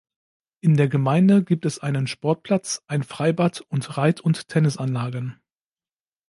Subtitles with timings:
[0.61, 5.39] In der Gemeinde gibt es einen Sportplatz, ein Freibad und Reit- und Tennisanlagen.